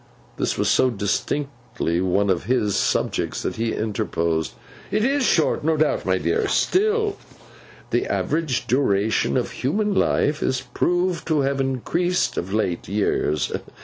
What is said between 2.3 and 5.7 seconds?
of his subjects that he interposed. 'It is short,